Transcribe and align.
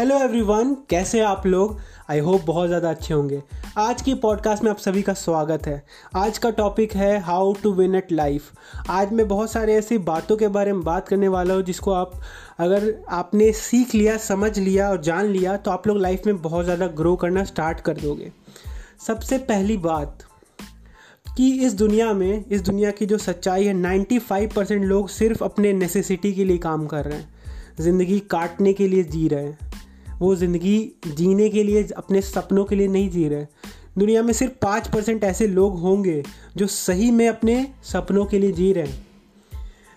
Hello 0.00 0.16
everyone 0.16 0.72
कैसे 0.90 1.18
हैं 1.18 1.24
आप 1.26 1.46
लोग? 1.46 1.76
आई 2.10 2.18
होप 2.18 2.42
बहुत 2.42 2.68
ज़्यादा 2.68 2.90
अच्छे 2.90 3.14
होंगे। 3.14 3.42
आज 3.78 4.02
की 4.02 4.12
पॉडकास्ट 4.14 4.62
में 4.64 4.70
आप 4.70 4.76
सभी 4.76 5.02
का 5.02 5.12
स्वागत 5.12 5.66
है। 5.66 5.82
आज 6.16 6.38
का 6.38 6.50
टॉपिक 6.50 6.92
है 6.92 7.18
how 7.20 7.52
to 7.52 7.72
win 7.72 7.94
at 7.94 8.12
life 8.12 8.88
आज 8.90 9.12
मैं 9.12 9.26
बहुत 9.28 9.50
सारे 9.52 9.74
ऐसी 9.74 9.98
बातों 9.98 10.36
के 10.36 10.48
बारे 10.48 10.72
में 10.72 10.82
बात 10.84 11.08
करने 11.08 11.28
वाला 11.28 11.54
हूँ 11.54 11.62
जिसको 11.62 11.92
आप, 11.92 12.12
अगर 12.58 12.94
आपने 13.08 13.50
सीख 13.52 13.94
लिया, 13.94 14.16
समझ 14.16 14.58
लिया 14.58 14.88
और 14.90 15.00
जान 15.00 15.26
लिया 15.26 15.56
तो 15.56 15.70
आप 15.70 15.86
लोग 15.86 15.98
लाइफ 15.98 16.26
में 16.26 16.42
बहुत 16.42 16.64
ज़्यादा 16.64 16.86
ग्रो 16.86 17.14
करना 17.16 17.44
स्टार्ट 17.44 17.80
कर 17.80 17.96
दोगे। 17.96 18.32
सबसे 19.06 19.38
पहली 19.38 19.76
बात 19.76 20.24
कि 21.36 21.52
इस 21.66 21.74
दुनिया 21.74 22.12
में, 22.12 22.44
इस 22.46 22.60
दुनिया 22.60 22.90
की 22.90 23.06
जो 23.06 23.18
सच्चाई 23.18 23.66
है 23.66 23.74
95 23.74 24.54
परसेंट 24.54 24.84
लोग 24.84 25.08
सिर्फ़ 25.08 25.44
अपने 25.44 25.72
नेसेसिटी 25.72 26.32
के 26.32 26.44
लिए 26.44 26.58
काम 26.58 26.86
कर 26.86 27.04
रहे 27.04 27.18
हैं। 27.18 27.28
ज़िंदगी 27.80 28.18
काटने 28.20 28.72
के 28.72 28.86
लिए 28.88 29.02
जी 29.02 29.28
रहे 29.28 29.44
हैं। 29.44 29.69
वो 30.20 30.34
ज़िंदगी 30.36 30.78
जीने 31.06 31.48
के 31.48 31.62
लिए, 31.62 31.82
अपने 31.96 32.20
सपनों 32.22 32.64
के 32.64 32.76
लिए 32.76 32.88
नहीं 32.88 33.10
जी 33.10 33.28
रहे 33.28 33.46
दुनिया 33.98 34.22
में 34.22 34.32
सिर्फ़ 34.32 34.52
पाँच 34.62 34.88
परसेंट 34.88 35.24
ऐसे 35.24 35.46
लोग 35.46 35.78
होंगे 35.80 36.22
जो 36.56 36.66
सही 36.66 37.10
में 37.10 37.28
अपने 37.28 37.66
सपनों 37.84 38.24
के 38.24 38.38
लिए 38.38 38.52
जी 38.52 38.72
रहे 38.72 38.86
हैं। 38.86 39.08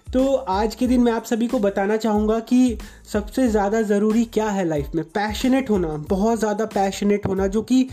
तो 0.08 0.34
आज 0.36 0.76
के 0.76 0.88
दिन 0.88 1.02
मैं 1.02 1.12
आप 1.12 1.26
सभी 1.26 1.48
को 1.48 1.60
बताना 1.60 1.98
चाहूँगा 1.98 2.40
कि 2.40 2.78
सबसे 3.14 3.48
ज़्यादा 3.48 3.82
ज़रूरी 3.82 4.24
क्या 4.26 4.50
है 4.50 4.66
लाइफ 4.66 4.92
में? 4.96 5.04
पैशनेट 5.06 5.70
होना, 5.70 5.88
बहुत 6.10 6.40
ज़्यादा 6.40 6.66
पैशनेट 6.66 7.26
होना, 7.26 7.48
जो 7.48 7.62
कि 7.62 7.88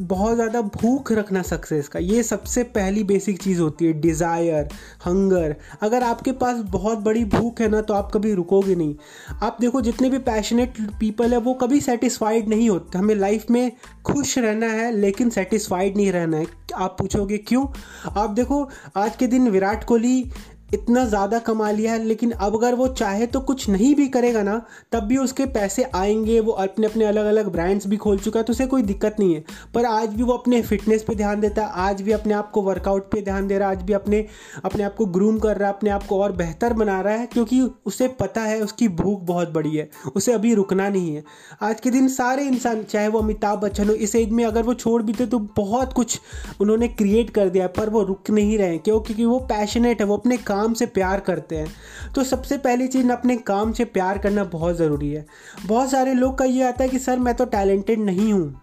बहुत 0.00 0.34
ज़्यादा 0.34 0.60
भूख 0.62 1.10
रखना 1.12 1.42
सक्सेस 1.42 1.88
का। 1.88 1.98
ये 1.98 2.22
सबसे 2.22 2.62
पहली 2.74 3.02
बेसिक 3.04 3.42
चीज़ 3.42 3.60
होती 3.60 3.86
है 3.86 3.92
डिज़ायर 3.92 4.68
हंगर 5.04 5.54
अगर 5.82 6.02
आपके 6.02 6.32
पास 6.32 6.58
बहुत 6.70 6.98
बड़ी 6.98 7.24
भूख 7.26 7.60
है 7.60 7.68
ना 7.68 7.80
तो 7.80 7.94
आप 7.94 8.10
कभी 8.14 8.32
रुकोगे 8.34 8.74
नहीं। 8.74 8.94
आप 9.42 9.56
देखो, 9.60 9.80
जितने 9.80 10.10
भी 10.10 10.18
पैशनेट 10.20 10.80
पीपल 11.00 11.32
है, 11.32 11.38
वो 11.38 11.54
कभी 11.54 11.80
सेटिस्फाइड 11.80 12.48
नहीं 12.48 12.68
होते। 12.70 12.98
हमें 12.98 13.14
लाइफ 13.14 13.50
में 13.50 13.72
खुश 14.04 14.36
रहना 14.38 14.66
है, 14.66 14.90
लेकिन 14.92 15.30
सेटिस्फाइड 15.30 15.96
नहीं 15.96 16.12
रहना 16.12 16.36
है। 16.36 16.46
आप 16.74 16.96
पूछोगे 16.98 17.38
क्यों? 17.38 17.66
आप 18.12 18.30
देखो, 18.30 18.68
आज 18.96 19.16
के 19.16 19.26
दिन 19.26 19.48
विराट 19.48 19.84
कोहली 19.84 20.30
इतना 20.74 21.04
ज़्यादा 21.04 21.38
कमा 21.40 21.70
लिया 21.70 21.92
है, 21.92 22.02
लेकिन 22.04 22.30
अब 22.32 22.54
अगर 22.56 22.74
वो 22.74 22.86
चाहे 22.90 23.26
तो 23.26 23.40
कुछ 23.42 23.68
नहीं 23.68 23.94
भी 23.94 24.06
करेगा 24.08 24.42
ना, 24.42 24.60
तब 24.92 25.04
भी 25.04 25.16
उसके 25.16 25.46
पैसे 25.48 25.82
आएँगे, 25.94 26.38
वो 26.40 26.52
अपने 26.54 26.86
अपने 26.86 27.04
अलग 27.04 27.26
अलग 27.26 27.48
ब्रांड्स 27.52 27.86
भी 27.86 27.96
खोल 27.96 28.18
चुका 28.18 28.40
है 28.40 28.44
तो 28.44 28.52
उसे 28.52 28.66
कोई 28.66 28.82
दिक्कत 28.82 29.16
नहीं 29.20 29.34
है। 29.34 29.44
पर 29.74 29.84
आज 29.84 30.08
भी 30.08 30.22
वो 30.22 30.32
अपने 30.32 30.60
फिटनेस 30.62 31.02
पे 31.02 31.14
ध्यान 31.14 31.40
देता 31.40 31.64
है, 31.64 31.72
आज 31.82 32.02
भी 32.02 32.12
अपने 32.12 32.34
आप 32.34 32.50
को 32.50 32.62
वर्कआउट 32.62 33.10
पे 33.12 33.22
ध्यान 33.22 33.46
दे 33.46 33.58
रहा 33.58 33.68
है, 33.68 33.76
आज 33.76 33.82
भी 33.82 33.92
अपने 33.92 34.24
अपने 34.64 34.82
आप 34.82 34.94
को 34.94 35.06
ग्रूम 35.08 35.38
कर 35.38 35.56
रहा 35.56 35.68
है, 35.68 35.74
अपने 35.74 35.90
आप 35.90 36.06
को 36.06 36.20
और 36.22 36.32
बेहतर 36.32 36.72
बना 36.72 37.00
रहा 37.00 37.14
है, 37.14 37.26
क्योंकि 37.26 37.60
उसे 37.86 38.08
पता 38.20 38.42
है 38.42 38.60
उसकी 38.62 38.88
भूख 38.90 39.20
बहुत 39.24 39.52
बड़ी 39.52 39.76
है, 39.76 39.88
उसे 40.16 40.32
अभी 40.32 40.54
रुकना 40.54 40.88
नहीं 40.88 41.14
है। 41.14 41.24
आज 41.62 41.80
के 41.80 41.90
दिन 41.90 42.08
सारे 42.10 42.44
इंसान, 42.44 42.82
चाहे 42.84 43.08
वो 43.08 43.18
अमिताभ 43.18 43.58
बच्चन 43.60 43.88
हो, 43.88 43.94
इस 43.94 44.14
एज 44.16 44.30
में 44.30 44.44
अगर 44.44 44.62
वो 44.62 44.74
छोड़ 44.74 45.02
भी 45.02 45.12
थे 45.12 45.26
तो 45.26 45.38
बहुत 45.56 45.92
कुछ 45.92 46.18
उन्होंने 46.60 46.88
क्रिएट 46.90 47.30
कर 47.30 47.48
दिया 47.48 47.66
पर 47.70 47.90
वो 47.90 48.02
रुक 48.02 48.30
नहीं 48.30 48.58
रहे 48.58 48.78
क्यों 48.80 49.00
क्योंकि 49.00 49.24
वो 49.24 49.38
पैशनेट 49.50 50.00
है, 50.00 50.06
वो 50.06 50.16
अपने 50.16 50.36
काम 50.36 50.59
काम 50.60 50.74
से 50.74 50.86
प्यार 50.86 51.20
करते 51.20 51.56
हैं। 51.56 51.68
तो 52.14 52.24
सबसे 52.24 52.58
पहली 52.58 52.88
चीज़ 52.88 53.10
अपने 53.12 53.36
काम 53.36 53.72
से 53.72 53.84
प्यार 53.86 54.18
करना 54.18 54.44
बहुत 54.46 54.76
ज़रूरी 54.76 55.10
है। 55.10 55.24
बहुत 55.66 55.90
सारे 55.90 56.14
लोग 56.14 56.38
का 56.38 56.44
ये 56.44 56.62
आता 56.62 56.84
है 56.84 56.88
कि, 56.88 56.98
सर, 56.98 57.18
मैं 57.18 57.34
तो 57.34 57.44
टैलेंटेड 57.46 58.00
नहीं 58.00 58.32
हूँ। 58.32 58.60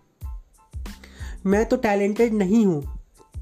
मैं 1.45 1.65
तो 1.65 1.77
टैलेंटेड 1.77 2.33
नहीं 2.33 2.65
हूँ। 2.65 2.81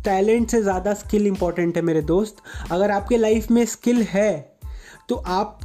टैलेंट 0.03 0.49
से 0.49 0.61
ज़्यादा 0.61 0.93
स्किल 0.93 1.27
इंपॉर्टेंट 1.27 1.75
है 1.77 1.81
मेरे 1.81 2.01
दोस्त। 2.03 2.37
अगर 2.71 2.91
आपके 2.91 3.17
लाइफ 3.17 3.49
में 3.51 3.65
स्किल 3.65 4.01
है 4.03 4.57
तो 5.09 5.15
आप 5.15 5.59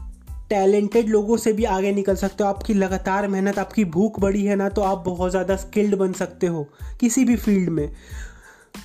टैलेंटेड 0.51 1.09
लोगों 1.09 1.37
से 1.37 1.53
भी 1.53 1.65
आगे 1.67 1.93
निकल 1.93 2.15
सकते 2.17 2.45
हो। 2.45 2.49
आपकी 2.51 2.75
लगातार 2.75 3.29
मेहनत, 3.29 3.59
आपकी 3.59 3.85
भूख 3.87 4.21
बड़ी 4.21 4.45
है 4.45 4.57
ना 4.57 4.69
तो 4.69 4.83
आप 4.83 5.05
बहुत 5.07 5.31
ज़्यादा 5.31 5.57
स्किल्ड 5.57 5.95
बन 5.95 6.13
सकते 6.13 6.47
हो 6.47 6.67
किसी 7.01 7.25
भी 7.25 7.37
फ़ील्ड 7.37 7.69
में। 7.69 7.89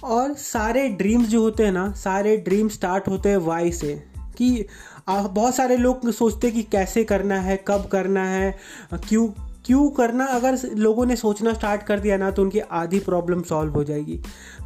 और 0.03 0.34
सारे 0.35 0.88
ड्रीम्स 0.91 1.28
जो 1.28 1.41
होते 1.41 1.63
हैं 1.63 1.72
ना, 1.72 1.91
सारे 1.94 2.35
ड्रीम 2.40 2.68
स्टार्ट 2.69 3.07
होते 3.07 3.29
हैं 3.29 3.38
वाई 3.40 3.72
से, 3.72 3.94
कि 4.38 4.66
बहुत 5.09 5.56
सारे 5.56 5.78
लोग 5.78 6.09
सोचते 6.12 6.47
हैं 6.47 6.56
कि 6.56 6.63
कैसे 6.72 7.03
करना 7.03 7.40
है, 7.40 7.63
कब 7.68 7.88
करना 7.91 8.24
है, 8.25 8.56
क्यों 9.00 9.28
क्यों 9.66 9.90
करना, 9.90 10.25
अगर 10.25 10.57
लोगों 10.75 11.06
ने 11.06 11.16
सोचना 11.16 11.53
स्टार्ट 11.53 11.84
कर 11.84 12.00
दिया 12.00 12.18
ना 12.18 12.29
तो 12.31 12.41
उनकी 12.41 12.59
आधी 12.59 13.00
प्रॉब्लम 13.00 13.41
सॉल्व 13.44 13.74
हो 13.74 13.84
जाएगी। 13.84 14.19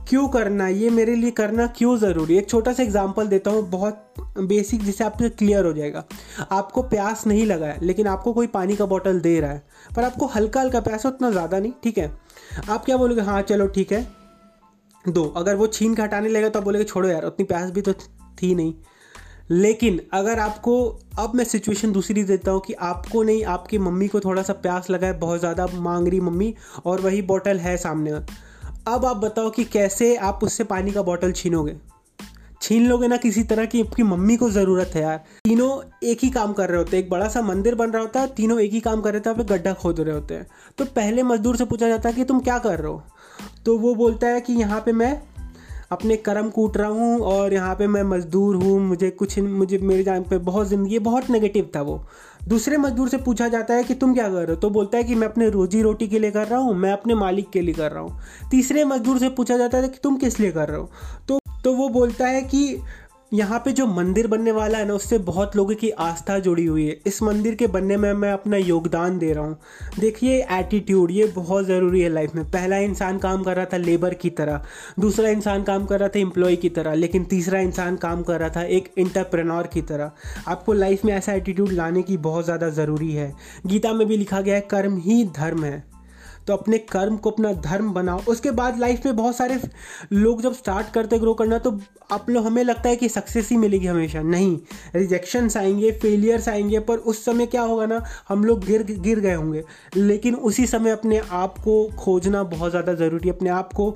क्यों 0.09 0.27
करना, 0.27 0.67
ये 0.67 0.89
मेरे 0.89 1.15
लिए 1.15 1.31
करना 1.31 1.67
क्यों 1.69 1.97
ज़रूरी 1.97 2.37
एक 2.37 2.49
छोटा 2.49 2.73
सा 2.73 2.83
एग्जांपल 2.83 3.27
देता 3.27 3.51
हूँ, 3.51 3.63
बहुत 3.69 4.05
बेसिक 4.39 4.83
जिससे 4.83 5.03
आपको 5.03 5.29
क्लियर 5.29 5.65
हो 5.65 5.73
जाएगा। 5.73 6.03
आपको 6.51 6.81
प्यास 6.83 7.25
नहीं 7.27 7.45
लगा 7.45 7.65
है, 7.65 7.79
लेकिन 7.81 8.07
आपको 8.07 8.33
कोई 8.33 8.47
पानी 8.49 8.75
का 8.75 8.85
बॉटल 8.85 9.19
दे 9.19 9.39
रहा 9.39 9.51
है, 9.51 9.63
पर 9.95 10.03
आपको 10.03 10.25
हल्का 10.27 10.61
हल्का 10.61 10.79
प्यास 10.81 11.05
उतना 11.05 11.31
ज़्यादा 11.31 11.59
नहीं, 11.59 11.71
ठीक 11.83 11.97
है? 11.97 12.11
आप 12.69 12.85
क्या 12.85 12.97
बोलोगे? 12.97 13.21
हाँ 13.21 13.41
चलो, 13.43 13.67
ठीक 13.67 13.91
है। 13.93 14.07
दो, 15.05 15.23
अगर 15.37 15.55
वो 15.55 15.67
छीन 15.67 15.95
के 15.95 16.01
हटाने 16.01 16.29
लगेगा 16.29 16.49
तो 16.49 16.59
आप 16.59 16.65
बोलेगे, 16.65 16.85
छोड़ो 16.85 17.09
यार, 17.09 17.23
उतनी 17.23 17.45
प्यास 17.45 17.69
भी 17.71 17.81
तो 17.81 17.93
थी 18.41 18.55
नहीं। 18.55 18.73
लेकिन 19.51 20.01
अगर 20.13 20.39
आपको, 20.39 20.99
अब 21.19 21.35
मैं 21.35 21.43
सिचुएशन 21.43 21.91
दूसरी 21.91 22.23
देता 22.23 22.51
हूँ 22.51 22.61
कि 22.61 22.73
आपको 22.73 23.23
नहीं, 23.23 23.43
आपकी 23.43 23.77
मम्मी 23.77 24.07
को 24.07 24.19
थोड़ा 24.19 24.41
सा 24.41 24.53
प्यास 24.53 24.89
लगा 24.89 25.07
है, 25.07 25.19
बहुत 25.19 25.39
ज़्यादा 25.39 25.67
मांग 25.73 26.07
रही 26.07 26.19
मम्मी, 26.19 26.53
और 26.85 27.01
वही 27.01 27.21
बॉटल 27.21 27.57
है 27.57 27.77
सामने। 27.77 28.11
अब 28.87 29.05
आप 29.05 29.17
बताओ 29.17 29.49
कि 29.49 29.63
कैसे 29.63 30.15
आप 30.15 30.39
उससे 30.43 30.63
पानी 30.63 30.91
का 30.91 31.01
बॉटल 31.01 31.31
छीनोगे? 31.31 31.75
छीन 32.61 32.87
लोगे 32.87 33.07
ना 33.07 33.17
किसी 33.17 33.43
तरह 33.43 33.65
की 33.65 33.81
आपकी 33.81 34.03
मम्मी 34.03 34.35
को 34.37 34.49
ज़रूरत 34.49 34.91
है 34.95 35.01
यार। 35.01 35.17
तीनों 35.43 35.69
एक 36.07 36.19
ही 36.23 36.29
काम 36.29 36.53
कर 36.53 36.69
रहे 36.69 36.77
होते 36.77 36.97
हैं, 36.97 37.03
एक 37.03 37.09
बड़ा 37.09 37.27
सा 37.27 37.41
मंदिर 37.41 37.75
बन 37.75 37.91
रहा 37.91 38.01
होता 38.01 38.21
है, 38.21 38.27
तीनों 38.27 38.59
एक 38.59 38.71
ही 38.71 38.79
काम 38.79 39.01
कर 39.01 39.11
रहे 39.11 39.21
थे 39.21 39.29
आप 39.29 39.39
गड्ढा 39.41 39.73
खोद 39.73 39.99
रहे 39.99 40.13
होते 40.13 40.33
हैं। 40.33 40.47
तो 40.77 40.85
पहले 40.85 41.23
मजदूर 41.23 41.57
से 41.57 41.65
पूछा 41.65 41.87
जाता 41.87 42.09
है 42.09 42.15
कि 42.15 42.23
तुम 42.23 42.39
क्या 42.39 42.57
कर 42.57 42.79
रहे 42.79 42.91
हो? 42.91 43.03
तो 43.65 43.77
वो 43.77 43.95
बोलता 43.95 44.27
है 44.27 44.41
कि 44.41 44.53
यहाँ 44.53 44.79
पे 44.81 44.91
मैं 44.91 45.21
अपने 45.91 46.15
कर्म 46.15 46.49
कूट 46.49 46.77
रहा 46.77 46.87
हूँ 46.87 47.19
और 47.19 47.53
यहाँ 47.53 47.75
पे 47.75 47.87
मैं 47.87 48.03
मज़दूर 48.03 48.55
हूँ, 48.55 48.79
मुझे 48.79 49.09
कुछ 49.09 49.39
मुझे 49.39 49.77
मेरे 49.77 50.03
जान 50.03 50.23
पे 50.23 50.37
बहुत 50.37 50.67
ज़िंदगी 50.67 50.99
बहुत 50.99 51.29
नेगेटिव 51.29 51.69
था 51.75 51.81
वो। 51.81 52.03
दूसरे 52.47 52.77
मजदूर 52.77 53.09
से 53.09 53.17
पूछा 53.17 53.47
जाता 53.47 53.73
है 53.73 53.83
कि 53.83 53.93
तुम 53.93 54.13
क्या 54.13 54.27
कर 54.29 54.35
रहे 54.35 54.45
हो? 54.45 54.55
तो 54.55 54.69
बोलता 54.69 54.97
है 54.97 55.03
कि 55.03 55.15
मैं 55.15 55.27
अपने 55.27 55.49
रोजी 55.49 55.81
रोटी 55.81 56.07
के 56.07 56.19
लिए 56.19 56.31
कर 56.31 56.47
रहा 56.47 56.59
हूँ, 56.59 56.75
मैं 56.75 56.91
अपने 56.91 57.15
मालिक 57.15 57.49
के 57.49 57.61
लिए 57.61 57.73
कर 57.73 57.91
रहा 57.91 58.03
हूँ। 58.03 58.19
तीसरे 58.51 58.85
मजदूर 58.85 59.19
से 59.19 59.29
पूछा 59.29 59.57
जाता 59.57 59.77
है 59.77 59.87
कि 59.87 59.99
तुम 60.03 60.17
किस 60.17 60.39
लिए 60.39 60.51
कर 60.51 60.69
रहे 60.69 60.79
हो? 60.79 60.89
तो 61.27 61.39
तो 61.63 61.73
वो 61.73 61.89
बोलता 61.89 62.27
है 62.27 62.41
कि 62.41 62.77
यहाँ 63.31 63.59
पे 63.59 63.71
जो 63.71 63.85
मंदिर 63.85 64.27
बनने 64.27 64.51
वाला 64.51 64.77
है 64.77 64.85
ना, 64.85 64.93
उससे 64.93 65.17
बहुत 65.19 65.55
लोगों 65.55 65.75
की 65.75 65.89
आस्था 65.91 66.37
जुड़ी 66.39 66.65
हुई 66.65 66.85
है। 66.87 66.95
इस 67.07 67.21
मंदिर 67.23 67.55
के 67.55 67.67
बनने 67.67 67.97
में 67.97 68.11
मैं 68.13 68.31
अपना 68.33 68.57
योगदान 68.57 69.17
दे 69.19 69.31
रहा 69.33 69.43
हूँ। 69.43 69.57
देखिए 69.99 70.37
एटीट्यूड 70.51 71.11
ये 71.11 71.25
बहुत 71.35 71.65
ज़रूरी 71.65 72.01
है 72.01 72.09
लाइफ 72.09 72.33
में। 72.35 72.43
पहला 72.45 72.77
इंसान 72.77 73.17
काम 73.17 73.43
कर 73.43 73.55
रहा 73.55 73.65
था 73.65 73.77
लेबर 73.77 74.13
की 74.13 74.29
तरह, 74.31 74.61
दूसरा 74.99 75.29
इंसान 75.29 75.63
काम 75.63 75.85
कर 75.85 75.99
रहा 75.99 76.09
था 76.09 76.19
एम्प्लॉय 76.19 76.55
की 76.55 76.69
तरह, 76.69 76.93
लेकिन 76.93 77.23
तीसरा 77.25 77.59
इंसान 77.59 77.95
काम 77.97 78.23
कर 78.23 78.39
रहा 78.39 78.49
था 78.49 78.63
एक 78.63 78.91
इंटरप्रेनोर 78.97 79.67
की 79.67 79.81
तरह। 79.83 80.11
आपको 80.47 80.73
लाइफ 80.73 81.05
में 81.05 81.13
ऐसा 81.13 81.33
एटीट्यूड 81.33 81.71
लाने 81.71 82.01
की 82.01 82.17
बहुत 82.19 82.45
ज़्यादा 82.45 82.69
ज़रूरी 82.71 83.11
है। 83.11 83.33
गीता 83.65 83.93
में 83.93 84.07
भी 84.07 84.17
लिखा 84.17 84.41
गया 84.41 84.55
है, 84.55 84.61
कर्म 84.61 84.97
ही 84.97 85.23
धर्म 85.35 85.63
है। 85.63 85.83
तो 86.49 86.53
अपने 86.53 86.77
कर्म 86.77 87.17
को, 87.17 87.31
अपना 87.31 87.51
धर्म 87.53 87.91
बनाओ। 87.93 88.21
उसके 88.27 88.51
बाद 88.51 88.79
लाइफ 88.79 89.05
में 89.05 89.15
बहुत 89.15 89.35
सारे 89.35 89.59
लोग 90.13 90.41
जब 90.41 90.53
स्टार्ट 90.53 90.91
करते 90.93 91.17
ग्रो 91.19 91.33
करना 91.33 91.57
तो 91.59 91.71
आप 92.11 92.29
लोग, 92.29 92.45
हमें 92.45 92.63
लगता 92.63 92.89
है 92.89 92.95
कि 92.95 93.09
सक्सेस 93.09 93.49
ही 93.49 93.57
मिलेगी 93.57 93.87
हमेशा। 93.87 94.21
नहीं 94.21 94.57
रिजेक्शंस 94.95 95.57
आएँगे 95.57 95.91
फेलियर्स 96.01 96.47
आएँगे, 96.49 96.79
पर 96.79 96.97
उस 96.97 97.23
समय 97.25 97.45
क्या 97.45 97.61
होगा 97.61 97.85
ना, 97.85 98.03
हम 98.29 98.43
लोग 98.43 98.65
गिर 98.65 98.83
गिर 98.83 99.19
गए 99.19 99.33
होंगे। 99.33 99.63
लेकिन 99.95 100.35
उसी 100.35 100.65
समय 100.67 100.91
अपने 100.91 101.21
आप 101.31 101.57
को 101.57 101.83
खोजना 101.99 102.43
बहुत 102.45 102.71
ज़्यादा 102.71 102.93
ज़रूरी 102.93 103.29
है। 103.29 103.35
अपने 103.35 103.49
आप 103.49 103.73
को 103.73 103.95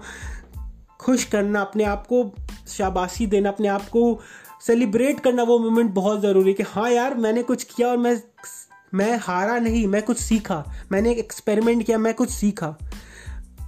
खुश 1.00 1.24
करना, 1.26 1.62
अपने 1.62 1.84
आप 1.84 2.06
को 2.08 2.24
शाबाशी 2.68 3.28
देना, 3.28 3.50
अपने 3.50 3.68
आप 3.68 3.90
को 3.90 4.20
सेलिब्रेट 4.62 5.20
करना 5.20 5.44
वो 5.44 5.58
मोमेंट 5.60 5.92
बहुत 5.94 6.22
ज़रूरी 6.22 6.48
है 6.48 6.54
कि 6.54 6.64
हाँ 6.68 6.90
यार, 6.92 7.16
मैंने 7.16 7.44
कुछ 7.44 7.64
किया 7.66 7.88
और 7.88 7.98
मैं 7.98 8.16
मैं 8.94 9.18
हारा 9.18 9.60
नहीं, 9.60 9.88
मैं 9.88 10.02
कुछ 10.02 10.18
सीखा। 10.18 10.74
मैंने 10.92 11.12
एक 11.12 11.18
एक्सपेरिमेंट 11.18 11.86
किया, 11.86 11.98
मैं 11.98 12.14
कुछ 12.14 12.30
सीखा। 12.30 12.78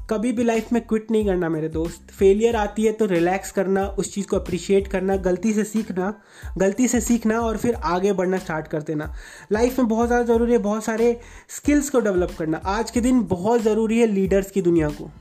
कभी 0.09 0.31
भी 0.31 0.43
लाइफ 0.43 0.73
में 0.73 0.81
क्विट 0.81 1.11
नहीं 1.11 1.25
करना 1.25 1.49
मेरे 1.49 1.69
दोस्त। 1.69 2.11
फेलियर 2.11 2.55
आती 2.55 2.83
है 2.83 2.91
तो 2.91 3.05
रिलैक्स 3.05 3.51
करना, 3.51 3.85
उस 3.87 4.13
चीज़ 4.13 4.27
को 4.27 4.35
अप्रिशिएट 4.35 4.87
करना, 4.87 5.15
गलती 5.15 5.53
से 5.53 5.63
सीखना, 5.63 6.21
गलती 6.57 6.87
से 6.87 7.01
सीखना 7.01 7.39
और 7.39 7.57
फिर 7.57 7.73
आगे 7.73 8.13
बढ़ना 8.13 8.37
स्टार्ट 8.37 8.67
कर 8.67 8.81
देना। 8.81 9.13
लाइफ 9.51 9.79
में 9.79 9.87
बहुत 9.87 10.07
ज़्यादा 10.07 10.33
ज़रूरी 10.33 10.51
है, 10.51 10.57
बहुत 10.57 10.83
सारे 10.83 11.19
स्किल्स 11.49 11.89
को 11.89 11.99
डेवलप 11.99 12.35
करना। 12.39 12.57
आज 12.57 12.91
के 12.91 13.01
दिन 13.01 13.23
बहुत 13.23 13.61
ज़रूरी 13.61 13.99
है 13.99 14.07
लीडर्स 14.07 14.51
की 14.51 14.61
दुनिया 14.61 14.89
को। 14.89 15.11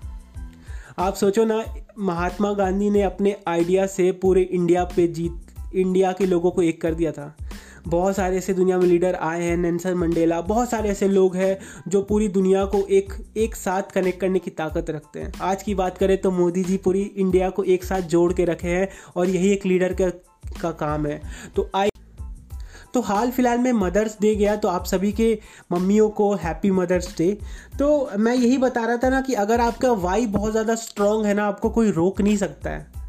आप 0.99 1.15
सोचो 1.15 1.45
ना, 1.45 1.65
महात्मा 1.99 2.53
गांधी 2.53 2.91
ने 2.91 3.03
अपने 3.03 3.37
आइडिया 3.49 3.87
से 3.87 4.13
पूरे 4.13 4.43
इंडिया 4.43 4.85
पे 4.85 5.09
जीत 5.09 5.41
इंडिया 5.75 6.13
के 6.13 6.27
लोगों 6.27 6.51
को 6.51 6.63
एक 6.63 6.81
कर 6.81 6.95
दिया 6.95 7.13
था। 7.13 7.37
बहुत 7.87 8.17
सारे 8.17 8.37
ऐसे 8.37 8.53
दुनिया 8.55 8.79
में 8.79 8.87
लीडर 8.87 9.15
आए 9.15 9.43
हैं 9.43 9.57
नेल्सन 9.57 9.95
मंडेला 9.95 10.41
बहुत 10.43 10.71
सारे 10.71 10.89
ऐसे 10.89 11.09
लोग 11.09 11.37
हैं 11.37 11.57
जो 11.89 12.03
पूरी 12.03 12.29
दुनिया 12.29 12.65
को 12.65 12.79
एक 12.91 13.13
एक 13.37 13.57
साथ 13.57 13.91
कनेक्ट 13.95 14.21
करने 14.21 14.39
की 14.39 14.51
ताकत 14.53 14.91
रखते 14.91 15.21
हैं। 15.21 15.33
आज 15.43 15.63
की 15.63 15.75
बात 15.75 15.99
करें 15.99 16.17
तो 16.19 16.31
मोदी 16.31 16.65
जी 16.65 16.77
पूरी 16.77 17.03
इंडिया 17.03 17.51
को 17.51 17.65
एक 17.65 17.85
साथ 17.85 18.09
जोड़ 18.09 18.33
के 18.33 18.45
रखे 18.45 18.69
हैं 18.69 18.89
और 19.17 19.31
यही 19.31 19.53
एक 19.53 19.67
लीडर 19.67 19.93
का, 19.93 20.09
का 20.63 20.71
काम 20.73 21.07
है। 21.07 21.21
तो 21.57 21.71
आई 21.75 21.91
तो 22.95 23.01
हाल 23.01 23.31
फ़िलहाल 23.31 23.59
में 23.59 23.73
मदर्स 23.73 24.17
डे 24.21 24.35
गया 24.35 24.57
तो 24.57 24.69
आप 24.69 24.85
सभी 24.85 25.13
के 25.13 25.39
मम्मियों 25.73 26.09
को 26.11 26.35
हैप्पी 26.35 26.71
मदर्स 26.71 27.17
डे। 27.19 27.31
तो 27.79 28.11
मैं 28.19 28.35
यही 28.35 28.59
बता 28.59 28.85
रहा 28.87 28.97
था 28.97 29.09
ना 29.09 29.21
कि 29.21 29.35
अगर 29.35 29.61
आपका 29.61 29.93
वाई 30.01 30.27
बहुत 30.27 30.53
ज़्यादा 30.53 30.75
स्ट्रांग 30.75 31.25
है 31.27 31.35
ना 31.35 31.47
आपको 31.47 31.71
कोई 31.71 31.91
रोक 31.91 32.21
नहीं 32.21 32.37
सकता 32.37 32.71
है। 32.71 33.04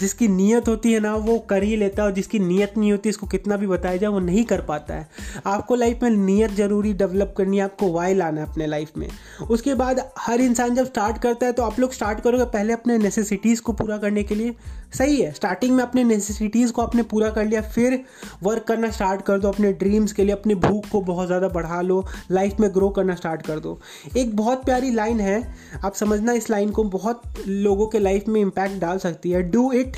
जिसकी 0.00 0.28
नीयत 0.28 0.68
होती 0.68 0.92
है 0.92 1.00
ना, 1.00 1.14
वो 1.14 1.38
कर 1.40 1.62
ही 1.62 1.76
लेता 1.76 2.02
है 2.02 2.08
और 2.08 2.14
जिसकी 2.14 2.38
नीयत 2.38 2.76
नहीं 2.78 2.90
होती, 2.92 3.08
इसको 3.08 3.26
कितना 3.26 3.56
भी 3.56 3.66
बताया 3.66 3.96
जाए, 3.96 4.10
वो 4.10 4.20
नहीं 4.20 4.44
कर 4.44 4.60
पाता 4.60 4.94
है। 4.94 5.08
आपको 5.46 5.74
लाइफ 5.74 6.02
में 6.02 6.10
नीयत 6.10 6.50
ज़रूरी 6.52 6.92
डेवलप 6.94 7.34
करनी 7.38 7.56
है, 7.56 7.64
आपको 7.64 7.90
वाई 7.92 8.14
लाना 8.14 8.40
है 8.40 8.50
अपने 8.50 8.66
लाइफ 8.66 8.90
में। 8.96 9.08
उसके 9.50 9.74
बाद 9.74 10.00
हर 10.18 10.40
इंसान 10.40 10.74
जब 10.74 10.86
स्टार्ट 10.86 11.18
करता 11.18 11.46
है 11.46 11.52
तो 11.52 11.62
आप 11.62 11.80
लोग 11.80 11.92
स्टार्ट 11.92 12.20
करोगे 12.20 12.44
पहले 12.44 12.72
अपने 12.72 12.98
नेसेसिटीज़ 12.98 13.62
को 13.62 13.72
पूरा 13.72 13.98
करने 13.98 14.22
के 14.22 14.34
लिए। 14.34 14.54
सही 14.92 15.20
है 15.20 15.30
स्टार्टिंग 15.32 15.74
में 15.76 15.82
अपने 15.82 16.04
नेसेसिटीज़ 16.04 16.72
को 16.72 16.82
आपने 16.82 17.02
पूरा 17.04 17.30
कर 17.30 17.44
लिया, 17.44 17.60
फिर 17.62 17.98
वर्क 18.42 18.64
करना 18.64 18.90
स्टार्ट 18.90 19.22
कर 19.22 19.38
दो, 19.38 19.48
अपने 19.48 19.72
ड्रीम्स 19.74 20.12
के 20.12 20.24
लिए, 20.24 20.32
अपनी 20.32 20.54
भूख 20.56 20.88
को 20.88 21.00
बहुत 21.02 21.26
ज़्यादा 21.26 21.48
बढ़ा 21.50 21.80
लो 21.82 22.04
लाइफ 22.30 22.60
में 22.60 22.68
ग्रो 22.74 22.88
करना 22.90 23.14
स्टार्ट 23.14 23.42
कर 23.42 23.58
दो। 23.58 23.78
एक 24.16 24.36
बहुत 24.36 24.64
प्यारी 24.64 24.90
लाइन 24.92 25.20
है, 25.20 25.42
आप 25.84 25.94
समझना 25.94 26.32
इस 26.32 26.50
लाइन 26.50 26.70
को 26.70 26.84
बहुत 26.90 27.22
लोगों 27.46 27.86
के 27.86 27.98
लाइफ 27.98 28.28
में 28.28 28.40
इम्पैक्ट 28.40 28.80
डाल 28.80 28.98
सकती 28.98 29.30
है। 29.30 29.42
Do 29.50 29.70
it 29.72 29.96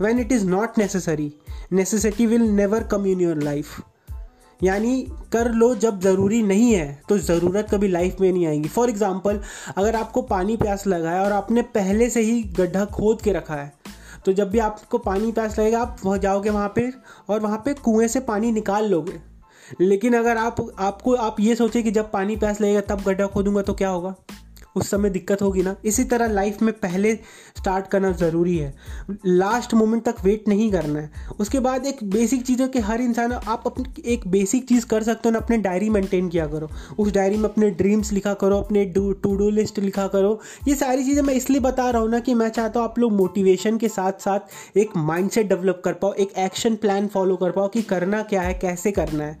when 0.00 0.18
it 0.20 0.32
is 0.32 0.46
not 0.46 0.78
necessary 0.78 1.32
necessity 1.72 2.26
will 2.26 2.42
never 2.52 2.82
come 2.84 3.06
in 3.06 3.20
your 3.20 3.42
life 3.42 3.80
यानी 4.60 5.00
कर 5.32 5.50
लो 5.52 5.74
जब 5.74 6.00
ज़रूरी 6.00 6.42
नहीं 6.42 6.72
है 6.72 7.02
तो 7.08 7.16
ज़रूरत 7.18 7.66
कभी 7.70 7.88
लाइफ 7.88 8.20
में 8.20 8.30
नहीं 8.32 8.46
आएगी। 8.46 8.68
फॉर 8.68 8.90
एग्ज़ाम्पल 8.90 9.40
अगर 9.76 9.96
आपको 9.96 10.22
पानी 10.24 10.56
प्यास 10.56 10.86
लगा 10.86 11.10
है 11.10 11.20
और 11.20 11.32
आपने 11.32 11.62
पहले 11.74 12.08
से 12.10 12.20
ही 12.20 12.42
गड्ढा 12.58 12.84
खोद 12.84 13.22
के 13.22 13.32
रखा 13.32 13.54
है 13.54 13.72
तो 14.26 14.32
जब 14.32 14.50
भी 14.50 14.58
आपको 14.58 14.98
पानी 14.98 15.32
प्यास 15.32 15.58
लगेगा, 15.58 15.80
आप 15.80 15.96
वहाँ 16.04 16.18
जाओगे 16.18 16.50
वहाँ 16.50 16.68
पर 16.68 17.02
और 17.28 17.40
वहाँ 17.40 17.58
पर 17.58 17.72
कुएँ 17.72 18.08
से 18.08 18.20
पानी 18.20 18.52
निकाल 18.52 18.84
लोगे। 18.84 19.20
लेकिन 19.80 20.14
अगर 20.14 20.36
आप, 20.36 20.56
आपको, 20.78 21.14
आप 21.14 21.36
ये 21.40 21.54
सोचें 21.54 21.82
कि 21.82 21.90
जब 21.90 22.10
पानी 22.10 22.36
प्यास 22.36 22.60
लगेगा, 22.60 22.80
तब 22.80 23.02
गड्ढा 23.02 23.26
खोदूँगा 23.26 23.62
तो 23.62 23.74
क्या 23.74 23.88
होगा? 23.88 24.14
उस 24.76 24.90
समय 24.90 25.10
दिक्कत 25.10 25.42
होगी 25.42 25.62
ना। 25.62 25.74
इसी 25.84 26.04
तरह 26.04 26.26
लाइफ 26.26 26.62
में 26.62 26.72
पहले 26.72 27.14
स्टार्ट 27.58 27.86
करना 27.86 28.10
ज़रूरी 28.12 28.56
है। 28.58 28.74
लास्ट 29.26 29.74
मोमेंट 29.74 30.04
तक 30.04 30.14
वेट 30.24 30.48
नहीं 30.48 30.70
करना 30.72 30.98
है। 30.98 31.10
उसके 31.40 31.60
बाद 31.60 31.86
एक 31.86 32.04
बेसिक 32.04 32.42
चीज़ 32.42 32.62
है 32.62 32.68
कि 32.68 32.78
हर 32.78 33.00
इंसान, 33.00 33.32
आप 33.32 33.62
अपनी, 33.66 34.02
एक 34.04 34.26
बेसिक 34.28 34.68
चीज़ 34.68 34.86
कर 34.86 35.02
सकते 35.02 35.28
हो 35.28 35.32
ना, 35.32 35.38
अपने 35.38 35.58
डायरी 35.58 35.90
मेंटेन 35.90 36.28
किया 36.28 36.46
करो। 36.46 36.68
उस 36.98 37.12
डायरी 37.12 37.36
में 37.36 37.44
अपने 37.44 37.70
ड्रीम्स 37.70 38.12
लिखा 38.12 38.34
करो, 38.34 38.58
अपने 38.58 38.84
टू 38.84 39.12
डू 39.12 39.50
लिस्ट 39.50 39.78
लिखा 39.78 40.06
करो। 40.06 40.40
ये 40.68 40.74
सारी 40.74 41.04
चीज़ें 41.04 41.22
मैं 41.22 41.34
इसलिए 41.34 41.60
बता 41.60 41.90
रहा 41.90 42.02
हूँ 42.02 42.10
ना 42.10 42.18
कि 42.18 42.34
मैं 42.34 42.48
चाहता 42.48 42.80
हूँ 42.80 42.88
आप 42.88 42.98
लोग 42.98 43.12
मोटिवेशन 43.12 43.78
के 43.78 43.88
साथ 43.88 44.12
साथ 44.12 44.76
एक 44.76 44.96
माइंड 44.96 45.30
डेवलप 45.36 45.82
कर 45.84 45.92
पाओ, 45.92 46.12
एक 46.12 46.32
एक्शन 46.38 46.76
प्लान 46.76 47.06
फॉलो 47.06 47.36
कर 47.36 47.50
पाओ 47.50 47.68
कि 47.68 47.82
करना 47.82 48.22
क्या 48.22 48.42
है, 48.42 48.54
कैसे 48.54 48.92
करना 48.92 49.24
है। 49.24 49.38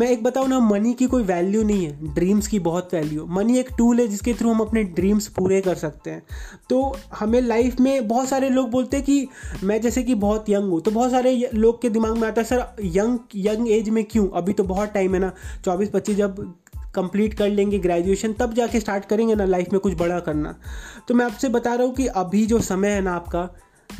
मैं 0.00 0.08
एक 0.08 0.22
बताऊँ 0.22 0.48
ना 0.48 0.58
मनी 0.60 0.92
की 0.94 1.06
कोई 1.06 1.22
वैल्यू 1.22 1.62
नहीं 1.62 1.84
है 1.86 2.14
ड्रीम्स 2.14 2.46
की 2.48 2.58
बहुत 2.58 2.94
वैल्यू 2.94 3.26
मनी 3.28 3.58
एक 3.58 3.68
टूल 3.78 4.00
है 4.00 4.06
जिसके 4.08 4.34
थ्रू 4.34 4.50
हम 4.50 4.60
अपने 4.60 4.84
ड्रीम्स 4.84 5.26
पूरे 5.28 5.60
कर 5.60 5.74
सकते 5.74 6.10
हैं। 6.10 6.22
तो 6.70 6.96
हमें 7.14 7.40
लाइफ 7.40 7.80
में 7.80 8.08
बहुत 8.08 8.28
सारे 8.28 8.48
लोग 8.48 8.70
बोलते 8.70 8.96
हैं 8.96 9.06
कि 9.06 9.26
मैं 9.64 9.80
जैसे 9.80 10.02
कि 10.02 10.14
बहुत 10.16 10.48
यंग 10.50 10.70
हूँ 10.70 10.80
तो 10.80 10.90
बहुत 10.90 11.10
सारे 11.10 11.50
लोग 11.54 11.80
के 11.82 11.90
दिमाग 11.90 12.16
में 12.18 12.26
आता 12.28 12.40
है, 12.40 12.44
सर 12.44 12.76
यंग 12.82 13.18
यंग 13.36 13.70
एज 13.70 13.88
में 13.88 14.04
क्यों? 14.04 14.28
अभी 14.30 14.52
तो 14.52 14.64
बहुत 14.64 14.92
टाइम 14.94 15.14
है 15.14 15.20
ना। 15.20 15.32
चौबीस 15.64 15.88
पच्चीस 15.88 16.16
जब 16.16 16.44
कंप्लीट 16.94 17.34
कर 17.34 17.48
लेंगे 17.48 17.78
ग्रेजुएशन 17.78 18.32
तब 18.32 18.54
जाके 18.54 18.80
स्टार्ट 18.80 19.04
करेंगे 19.04 19.34
ना 19.34 19.44
लाइफ 19.44 19.72
में 19.72 19.80
कुछ 19.80 19.94
बड़ा 19.98 20.20
करना। 20.20 20.54
तो 21.08 21.14
मैं 21.14 21.24
आपसे 21.24 21.48
बता 21.48 21.74
रहा 21.74 21.86
हूँ 21.86 21.94
कि 21.94 22.06
अभी 22.06 22.46
जो 22.46 22.60
समय 22.60 22.88
है 22.88 23.00
ना 23.00 23.14
आपका 23.14 23.48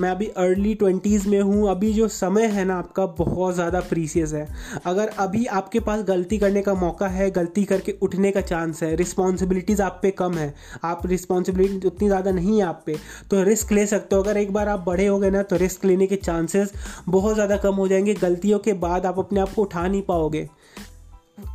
मैं 0.00 0.10
अभी 0.10 0.26
अर्ली 0.28 0.74
ट्वेंटीज़ 0.74 1.28
में 1.28 1.40
हूँ, 1.40 1.68
अभी 1.70 1.92
जो 1.92 2.06
समय 2.08 2.46
है 2.46 2.64
ना 2.64 2.76
आपका 2.78 3.04
बहुत 3.08 3.54
ज़्यादा 3.54 3.80
प्रीसियस 3.80 4.32
है। 4.32 4.46
अगर 4.86 5.08
अभी 5.18 5.44
आपके 5.46 5.80
पास 5.80 6.02
गलती 6.04 6.38
करने 6.38 6.62
का 6.62 6.74
मौका 6.74 7.08
है, 7.08 7.30
गलती 7.30 7.64
करके 7.64 7.94
उठने 8.02 8.30
का 8.30 8.40
चांस 8.42 8.82
है 8.82 8.94
रिस्पॉन्सिबिलिटीज़ 8.96 9.82
आप 9.82 9.98
पे 10.02 10.10
कम 10.12 10.34
है, 10.34 10.54
आप 10.84 11.06
रिस्पॉन्सिबिलिटी 11.06 11.86
उतनी 11.86 12.08
ज़्यादा 12.08 12.30
नहीं 12.30 12.58
है 12.58 12.64
आप 12.64 12.82
पे 12.86 12.96
तो 13.30 13.42
रिस्क 13.42 13.72
ले 13.72 13.86
सकते 13.86 14.16
हो। 14.16 14.22
अगर 14.22 14.36
एक 14.36 14.52
बार 14.52 14.68
आप 14.68 14.84
बड़े 14.86 15.06
हो 15.06 15.18
गए 15.18 15.30
ना 15.30 15.42
तो 15.42 15.56
रिस्क 15.56 15.84
लेने 15.84 16.06
के 16.06 16.16
चांसेस 16.18 16.72
बहुत 17.08 17.34
ज़्यादा 17.34 17.56
कम 17.56 17.74
हो 17.74 17.88
जाएँगे, 17.88 18.14
गलतियों 18.14 18.58
के 18.58 18.72
बाद 18.74 19.06
आप 19.06 19.18
अपने 19.18 19.40
आप 19.40 19.52
को 19.54 19.62
उठा 19.62 19.86
नहीं 19.86 20.02
पाओगे। 20.02 20.48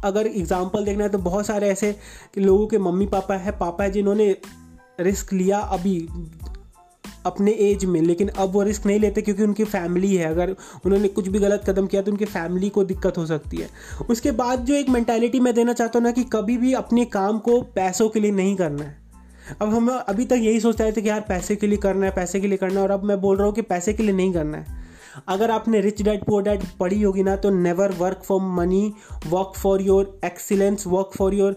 अगर 0.04 0.28
एग्ज़ाम्पल 0.28 0.86
देखना 0.86 1.04
है 1.04 1.10
तो 1.10 1.18
बहुत 1.20 1.46
सारे 1.46 1.70
ऐसे 1.70 1.96
लोगों 2.38 2.68
के 2.68 2.78
मम्मी 2.80 3.06
पापा 3.08 3.36
है 3.36 3.52
पापा 3.54 3.84
है, 3.84 3.92
जिन्होंने 3.92 4.36
रिस्क 5.00 5.34
लिया 5.34 5.60
अभी 5.60 5.98
अपने 7.25 7.51
एज 7.62 7.86
में, 7.86 8.01
लेकिन 8.01 8.27
अब 8.30 8.51
वो 8.51 8.63
रिस्क 8.63 8.86
नहीं 8.86 9.00
लेते 9.00 9.22
क्योंकि 9.22 9.44
उनकी 9.44 9.63
फैमिली 9.66 10.16
है। 10.16 10.25
अगर 10.25 10.56
उन्होंने 10.86 11.07
कुछ 11.10 11.27
भी 11.27 11.39
गलत 11.39 11.63
कदम 11.68 11.88
किया 11.88 12.01
तो 12.01 12.12
उनकी 12.12 12.25
फैमिली 12.27 12.69
को 12.69 12.83
दिक्कत 12.83 13.18
हो 13.18 13.25
सकती 13.25 13.57
है। 13.57 13.69
उसके 14.10 14.31
बाद 14.33 14.66
जो 14.66 14.74
एक 14.74 14.89
मैंटेलिटी 14.89 15.39
मैं 15.39 15.54
देना 15.54 15.74
चाहता 15.74 16.00
हूँ 16.00 16.04
ना 16.04 16.12
कि 16.12 16.24
कभी 16.33 16.57
भी 16.57 16.74
अपने 16.75 17.06
काम 17.13 17.39
को 17.39 17.62
पैसों 17.75 18.10
के 18.10 18.19
लिए 18.19 18.31
नहीं 18.33 18.56
करना 18.56 18.83
है। 18.83 19.04
अब 19.62 19.74
हम 19.74 19.89
अभी 19.89 20.25
तक 20.25 20.39
यही 20.42 20.60
सोचते 20.60 20.92
थे 20.92 21.01
कि 21.01 21.10
यार 21.10 21.22
पैसे 21.27 21.56
के 21.56 21.68
लिए 21.68 21.77
करना 21.77 22.06
है, 22.06 22.12
पैसे 22.12 22.39
के 22.39 22.48
लिए 22.48 22.57
करना 22.57 22.75
है, 22.75 22.81
और 22.81 22.92
अब 22.92 23.04
मैं 23.04 23.19
बोल 23.22 23.38
रहा 23.38 23.45
हूँ 23.45 23.54
कि 23.56 23.62
पैसे 23.63 23.94
के 23.94 24.04
लिए 24.04 24.13
नहीं 24.13 24.33
करना 24.33 24.57
है। 24.57 24.83
अगर 25.27 25.51
आपने 25.51 25.80
रिच 25.81 26.01
डैड 26.01 26.24
पोअर 26.24 26.44
डैड 26.44 26.63
पढ़ी 26.80 27.01
होगी 27.01 27.24
ना 27.24 27.36
तो 27.36 27.50
never 27.51 27.92
work 27.92 28.22
for 28.24 28.42
money 28.56 28.94
work 29.27 29.54
for 29.57 29.81
your 29.81 30.19
excellence 30.25 30.83
work 30.88 31.12
for 31.18 31.33
your 31.33 31.56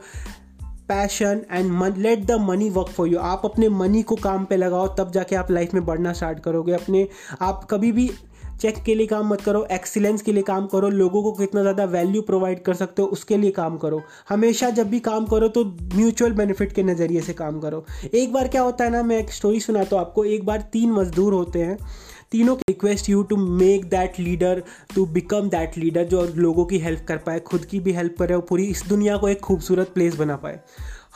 passion 0.89 1.43
and 1.51 1.97
let 1.97 2.25
the 2.27 2.39
money 2.43 2.71
work 2.71 2.89
for 2.89 3.09
you 3.09 3.19
आप 3.21 3.43
अपने 3.45 3.69
मनी 3.71 4.03
को 4.03 4.17
काम 4.19 4.45
पे 4.45 4.57
लगाओ, 4.57 4.87
तब 4.89 5.11
जाके 5.13 5.37
आप 5.37 5.51
लाइफ 5.51 5.75
में 5.75 5.85
बढ़ना 5.85 6.13
स्टार्ट 6.13 6.41
करोगे। 6.41 6.73
अपने, 6.75 7.07
आप 7.41 7.67
कभी 7.71 7.93
भी 7.93 8.11
चेक 8.61 8.77
के 8.85 8.95
लिए 8.95 9.07
काम 9.07 9.29
मत 9.29 9.41
करो 9.41 9.63
एक्सीलेंस 9.73 10.23
के 10.23 10.33
लिए 10.33 10.43
काम 10.43 10.67
करो, 10.67 10.89
लोगों 10.91 11.23
को 11.23 11.33
कितना 11.33 11.61
ज़्यादा 11.63 11.85
वैल्यू 11.87 12.23
प्रोवाइड 12.23 12.63
कर 12.65 12.75
सकते 12.75 13.03
हो, 13.03 13.09
उसके 13.09 13.37
लिए 13.37 13.51
काम 13.51 13.77
करो। 13.79 14.01
हमेशा 14.29 14.71
जब 14.71 14.89
भी 14.91 15.01
काम 15.01 15.27
करो 15.27 15.49
तो 15.49 15.65
म्यूचुअल 15.95 16.33
बेनिफिट 16.33 16.73
के 16.73 16.83
नज़रिए 16.83 17.21
से 17.21 17.33
काम 17.35 17.61
करो। 17.61 17.85
एक 18.15 18.33
बार 18.33 18.49
क्या 18.49 18.63
होता 18.63 18.85
है 18.85 18.91
ना, 18.91 19.03
मैं 19.03 19.19
एक 19.19 19.31
स्टोरी 19.33 19.61
सुनाता 19.61 19.97
हूँ 19.97 20.05
आपको। 20.05 20.25
एक 20.27 20.47
बार 20.47 20.69
तीन 20.73 20.93
मजदूर 20.93 21.35
होते 21.35 21.63
हैं 21.63 21.79
तीनों 22.33 22.57
request 22.59 23.09
you 23.09 23.23
to 23.23 23.37
make 23.37 23.85
that 23.91 24.19
leader 24.21 24.63
to 24.95 25.05
become 25.09 25.49
that 25.51 25.77
leader 25.79 26.05
जो 26.05 26.23
लोगों 26.37 26.65
की 26.65 26.79
हेल्प 26.79 27.05
कर 27.09 27.17
पाए, 27.17 27.41
खुद 27.41 27.65
की 27.65 27.81
भी 27.81 27.93
हेल्प 27.93 28.15
करे 28.19 28.35
और 28.35 28.41
पूरी 28.49 28.65
इस 28.67 28.83
दुनिया 28.89 29.17
को 29.17 29.29
एक 29.29 29.41
खूबसूरत 29.41 29.93
प्लेस 29.95 30.17
बना 30.17 30.37
पाए। 30.37 30.61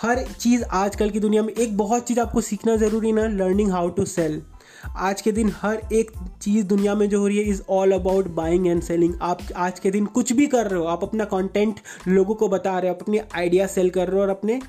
हर 0.02 0.22
चीज़ 0.30 0.64
आजकल 0.64 1.10
की 1.10 1.20
दुनिया 1.20 1.42
में 1.42 1.52
एक 1.52 1.76
बहुत 1.78 2.06
चीज़ 2.08 2.20
आपको 2.20 2.40
सीखना 2.40 2.76
ज़रूरी 2.76 3.12
ना 3.12 3.26
लर्निंग 3.28 3.70
हाउ 3.72 3.88
टू 3.90 4.04
सेल 4.06 4.42
आज 4.86 5.20
के 5.22 5.32
दिन 5.32 5.52
हर 5.56 5.80
एक 5.92 6.10
चीज़ 6.42 6.66
दुनिया 6.66 6.94
में 6.94 7.08
जो 7.08 7.20
हो 7.20 7.26
रही 7.26 7.38
है 7.38 7.44
is 7.44 7.62
all 7.70 7.92
about 7.92 8.28
buying 8.34 8.66
and 8.66 8.82
selling 8.82 9.14
आप 9.22 9.40
आज 9.56 9.80
के 9.80 9.90
दिन 9.90 10.06
कुछ 10.08 10.32
भी 10.32 10.46
कर 10.46 10.66
रहे 10.66 10.80
हो, 10.80 10.86
आप 10.86 11.02
अपना 11.04 11.24
कंटेंट 11.26 11.80
लोगों 12.08 12.34
को 12.34 12.48
बता 12.48 12.78
रहे 12.78 12.88
हो, 12.88 12.94
आप 12.94 13.02
अपनी 13.02 13.20
आइडिया 13.34 13.66
सेल 13.68 13.90
कर 13.90 14.08
रहे 14.08 14.16
हो 14.16 14.22
और 14.22 14.30
अपने 14.30 14.60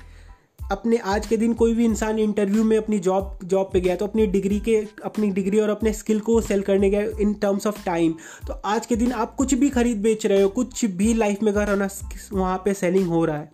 अपने 0.58 0.96
आज 0.96 1.26
के 1.26 1.36
दिन 1.36 1.52
कोई 1.54 1.74
भी 1.74 1.84
इंसान 1.84 2.18
इंटरव्यू 2.18 2.62
में 2.64 2.76
अपनी 2.78 2.98
जॉब 2.98 3.38
जॉब 3.44 3.70
पे 3.72 3.80
गया 3.80 3.96
तो 3.96 4.06
अपनी 4.06 4.26
डिग्री 4.26 4.60
के, 4.60 4.76
अपनी 5.04 5.30
डिग्री 5.30 5.58
और 5.60 5.68
अपने 5.68 5.92
स्किल 5.92 6.20
को 6.20 6.40
सेल 6.40 6.62
करने 6.62 6.90
गया 6.90 7.02
इन 7.20 7.34
टर्म्स 7.34 7.66
ऑफ़ 7.66 7.84
टाइम 7.84 8.14
तो 8.46 8.52
आज 8.64 8.86
के 8.86 8.96
दिन 8.96 9.12
आप 9.12 9.34
कुछ 9.34 9.54
भी 9.54 9.68
खरीद 9.70 10.00
बेच 10.02 10.26
रहे 10.26 10.42
हो, 10.42 10.48
कुछ 10.48 10.84
भी 10.84 11.12
लाइफ 11.14 11.42
में 11.42 11.52
कर 11.54 11.70
होना 11.70 11.88
वहाँ 12.32 12.56
पे 12.64 12.74
सेलिंग 12.74 13.08
हो 13.08 13.24
रहा 13.24 13.36
है 13.36 13.52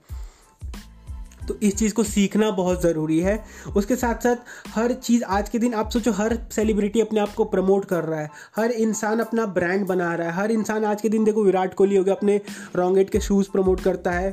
तो 1.48 1.56
इस 1.62 1.74
चीज़ 1.76 1.94
को 1.94 2.02
सीखना 2.04 2.50
बहुत 2.50 2.82
ज़रूरी 2.82 3.18
है। 3.20 3.44
उसके 3.76 3.96
साथ 3.96 4.22
साथ 4.22 4.36
हर 4.68 4.92
चीज़, 4.92 5.22
आज 5.24 5.48
के 5.48 5.58
दिन 5.58 5.74
आप 5.74 5.90
सोचो, 5.90 6.12
हर 6.12 6.36
सेलिब्रिटी 6.52 7.00
अपने 7.00 7.20
आप 7.20 7.32
को 7.34 7.44
प्रमोट 7.44 7.84
कर 7.84 8.04
रहा 8.04 8.20
है, 8.20 8.28
हर 8.56 8.70
इंसान 8.70 9.20
अपना 9.20 9.46
ब्रांड 9.48 9.86
बना 9.86 10.14
रहा 10.14 10.28
है, 10.28 10.34
हर 10.34 10.52
इंसान 10.52 10.84
आज 10.84 11.00
के 11.00 11.08
दिन, 11.08 11.24
देखो, 11.24 11.44
विराट 11.44 11.74
कोहली 11.74 11.96
हो 11.96 12.04
गया, 12.04 12.14
अपने 12.14 12.40
रॉन्गेट 12.76 13.10
के 13.10 13.20
शूज़ 13.20 13.50
प्रमोट 13.50 13.80
करता 13.80 14.10
है। 14.10 14.30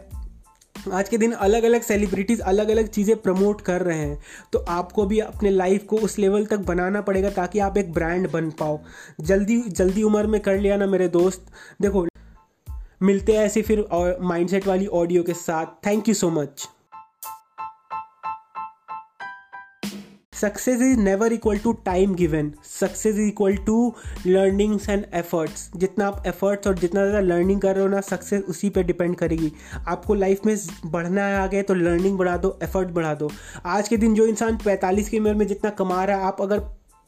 आज 0.93 1.09
के 1.09 1.17
दिन 1.17 1.31
अलग 1.31 1.63
अलग 1.63 1.81
सेलिब्रिटीज़ 1.81 2.41
अलग 2.41 2.69
अलग 2.69 2.87
चीज़ें 2.87 3.15
प्रमोट 3.17 3.61
कर 3.61 3.81
रहे 3.81 3.97
हैं। 3.97 4.17
तो 4.53 4.59
आपको 4.69 5.05
भी 5.05 5.19
अपने 5.19 5.49
लाइफ 5.49 5.85
को 5.85 5.97
उस 5.97 6.17
लेवल 6.19 6.45
तक 6.45 6.59
बनाना 6.67 7.01
पड़ेगा 7.01 7.29
ताकि 7.29 7.59
आप 7.59 7.77
एक 7.77 7.91
ब्रांड 7.93 8.29
बन 8.31 8.49
पाओ। 8.51 8.79
जल्दी 9.21 9.57
जल्दी 9.69 10.03
उम्र 10.03 10.27
में 10.27 10.39
कर 10.41 10.57
लिया 10.57 10.77
ना 10.77 10.85
मेरे 10.85 11.07
दोस्त। 11.07 11.45
देखो, 11.81 12.05
मिलते 13.01 13.33
हैं 13.33 13.45
ऐसे 13.45 13.61
फिर 13.61 13.85
माइंडसेट 14.21 14.67
वाली 14.67 14.87
ऑडियो 14.87 15.23
के 15.23 15.33
साथ। 15.35 15.85
Thank 15.85 16.09
you 16.09 16.13
so 16.13 16.29
much 16.31 16.67
success 20.41 20.81
is 20.81 20.99
never 20.99 21.33
equal 21.33 21.57
to 21.57 21.71
time 21.85 22.13
given 22.15 22.51
success 22.63 23.15
is 23.15 23.21
equal 23.21 23.55
to 23.65 23.93
learnings 24.27 24.89
and 24.89 25.05
efforts 25.13 25.69
जितना 25.77 26.07
आप 26.07 26.23
एफर्ट्स 26.27 26.67
और 26.67 26.77
जितना 26.79 27.01
ज़्यादा 27.01 27.19
लर्निंग 27.27 27.61
कर 27.61 27.75
रहे 27.75 27.83
हो 27.83 27.89
ना 27.89 28.01
सक्सेस 28.03 28.43
उसी 28.49 28.69
पे 28.69 28.83
डिपेंड 28.83 29.15
करेगी। 29.15 29.51
आपको 29.87 30.13
लाइफ 30.15 30.45
में 30.45 30.55
बढ़ना 30.85 31.27
आ 31.37 31.45
गया 31.47 31.61
तो 31.61 31.73
लर्निंग 31.73 32.17
बढ़ा 32.17 32.37
दो 32.37 32.57
एफर्ट 32.63 32.89
बढ़ा 32.89 33.13
दो। 33.13 33.29
आज 33.65 33.87
के 33.87 33.97
दिन 33.97 34.13
जो 34.15 34.25
इंसान 34.27 34.57
पैंतालीस 34.65 35.09
की 35.09 35.19
उम्र 35.19 35.33
में 35.33 35.47
जितना 35.47 35.69
कमा 35.71 36.03
रहा 36.03 36.17
है, 36.17 36.23
आप 36.23 36.41
अगर 36.41 36.59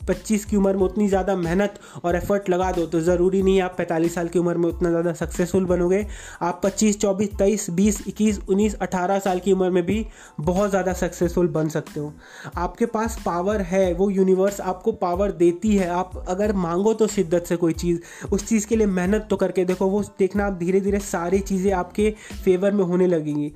पच्चीस 0.01 0.45
की 0.45 0.57
उम्र 0.57 0.75
में 0.77 0.83
उतनी 0.83 1.07
ज़्यादा 1.07 1.35
मेहनत 1.35 1.79
और 2.03 2.15
एफर्ट 2.15 2.49
लगा 2.49 2.71
दो 2.71 2.85
तो 2.85 2.99
ज़रूरी 3.01 3.41
नहीं 3.41 3.61
आप 3.61 3.75
पैंतालीस 3.77 4.15
साल 4.15 4.27
की 4.27 4.39
उम्र 4.39 4.57
में 4.57 4.67
उतना 4.69 4.89
ज़्यादा 4.89 5.13
सक्सेसफुल 5.15 5.65
बनोगे। 5.65 6.05
आप 6.41 6.61
पच्चीस, 6.63 6.99
चौबीस, 6.99 7.29
तेईस, 7.37 7.69
बीस, 7.69 8.01
इक्कीस, 8.07 8.39
उन्नीस, 8.49 8.75
अठारह 8.77 9.19
साल 9.19 9.39
की 9.39 9.51
उम्र 9.51 9.69
में 9.69 9.85
भी 9.85 10.05
बहुत 10.41 10.69
ज़्यादा 10.69 10.93
सक्सेसफुल 10.93 11.47
बन 11.49 11.69
सकते 11.69 11.99
हो। 11.99 12.13
आपके 12.57 12.85
पास 12.87 13.17
पावर 13.25 13.61
है, 13.61 13.93
वो 13.93 14.09
यूनिवर्स 14.09 14.61
आपको 14.61 14.91
पावर 14.93 15.31
देती 15.33 15.75
है। 15.77 15.89
आप 15.89 16.23
अगर 16.27 16.53
मांगो 16.57 16.93
तो 16.93 17.07
शिद्दत 17.07 17.45
से 17.45 17.55
कोई 17.55 17.73
चीज़, 17.75 17.99
उस 18.31 18.47
चीज़ 18.47 18.67
के 18.67 18.75
लिए 18.75 18.87
मेहनत 18.87 19.27
तो 19.29 19.35
करके 19.35 19.65
देखो, 19.65 19.87
वो 19.87 20.03
देखना 20.19 20.45
आप 20.47 20.53
धीरे 20.53 20.81
धीरे 20.81 20.99
सारी 21.01 21.39
चीज़ें 21.41 21.71
आपके 21.73 22.13
फेवर 22.43 22.71
में 22.71 22.83
होने 22.83 23.07
लगेंगी। 23.07 23.51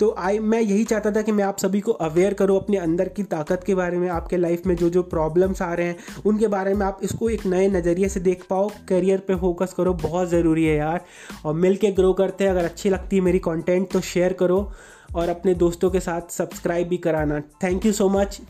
तो 0.00 0.14
आई, 0.18 0.38
मैं 0.38 0.60
यही 0.60 0.84
चाहता 0.84 1.10
था 1.10 1.22
कि 1.22 1.32
मैं 1.32 1.44
आप 1.44 1.58
सभी 1.58 1.80
को 1.80 1.92
अवेयर 1.92 2.34
करूँ 2.34 2.56
अपने 2.56 2.76
अंदर 2.76 3.08
की 3.08 3.22
ताकत 3.22 3.64
के 3.66 3.74
बारे 3.74 3.98
में, 3.98 4.08
आपके 4.08 4.36
लाइफ 4.36 4.66
में 4.66 4.74
जो 4.76 4.88
जो 4.90 5.02
प्रॉब्लम्स 5.02 5.62
आ 5.62 5.72
रहे 5.74 5.86
हैं, 5.86 5.96
उनके 6.26 6.48
बारे 6.48 6.74
में 6.74 6.86
आप 6.86 7.00
इसको 7.02 7.30
एक 7.30 7.46
नए 7.46 7.68
नज़रिए 7.68 8.08
से 8.08 8.20
देख 8.20 8.44
पाओ 8.50 8.70
करियर 8.88 9.18
पे 9.18 9.36
फोकस 9.36 9.74
करो, 9.76 9.92
बहुत 9.94 10.28
ज़रूरी 10.28 10.64
है 10.64 10.76
यार। 10.76 11.04
और 11.44 11.54
मिल 11.54 11.76
के 11.76 11.92
ग्रो 11.92 12.12
करते 12.12 12.44
हैं, 12.44 12.50
अगर 12.50 12.64
अच्छी 12.64 12.90
लगती 12.90 13.16
है 13.16 13.22
मेरी 13.22 13.38
कॉन्टेंट 13.38 13.90
तो 13.92 14.00
शेयर 14.00 14.32
करो, 14.32 14.70
और 15.14 15.28
अपने 15.28 15.54
दोस्तों 15.54 15.90
के 15.90 16.00
साथ 16.00 16.32
सब्सक्राइब 16.32 16.88
भी 16.88 16.96
कराना। 16.96 17.40
Thank 17.62 17.86
you 17.86 17.92
so 17.92 18.08
much 18.08 18.40